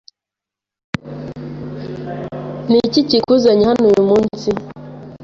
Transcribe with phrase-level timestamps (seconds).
[2.69, 4.49] Ni iki kikuzanye hano uyu munsi?